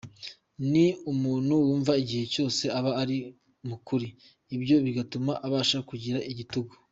Ni 0.71 0.85
umuntu 1.11 1.53
wumva 1.65 1.91
igihe 2.03 2.23
cyose 2.33 2.63
aba 2.77 2.91
ari 3.01 3.17
mukuri, 3.69 4.07
ibyo 4.55 4.75
bigatuma 4.85 5.31
abasha 5.45 5.77
kugira 5.89 6.19
igitugu. 6.31 6.73